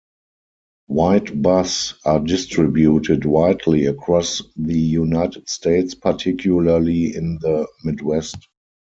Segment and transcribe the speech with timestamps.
[0.87, 8.37] White bass are distributed widely across the United States, particularly in the Midwest.